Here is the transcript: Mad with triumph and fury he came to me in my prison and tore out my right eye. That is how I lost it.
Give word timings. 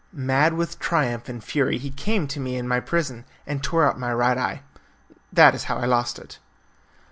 Mad 0.13 0.55
with 0.55 0.79
triumph 0.79 1.29
and 1.29 1.43
fury 1.43 1.77
he 1.77 1.91
came 1.91 2.27
to 2.29 2.39
me 2.39 2.55
in 2.55 2.67
my 2.67 2.79
prison 2.79 3.23
and 3.45 3.61
tore 3.61 3.85
out 3.87 3.99
my 3.99 4.11
right 4.11 4.35
eye. 4.39 4.63
That 5.31 5.53
is 5.53 5.65
how 5.65 5.77
I 5.77 5.85
lost 5.85 6.17
it. 6.17 6.39